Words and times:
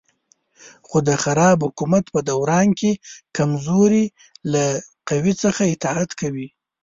خو 0.87 0.97
د 1.07 1.09
خراب 1.23 1.57
حکومت 1.65 2.05
په 2.13 2.19
دوران 2.29 2.67
کې 2.79 2.91
کمزوري 3.37 4.05
له 4.53 4.63
قوي 5.09 5.33
څخه 5.43 5.61
اطاعت 5.73 6.09
کوي. 6.21 6.47